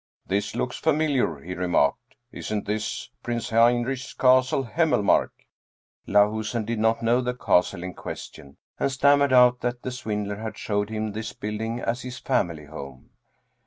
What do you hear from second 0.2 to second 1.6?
"This looks famil iar," he